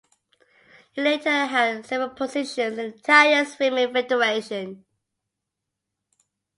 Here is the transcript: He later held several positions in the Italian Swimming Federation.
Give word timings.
He 0.93 0.99
later 1.03 1.45
held 1.45 1.85
several 1.85 2.09
positions 2.09 2.79
in 2.79 2.89
the 2.91 2.97
Italian 2.97 3.45
Swimming 3.45 3.93
Federation. 3.93 4.83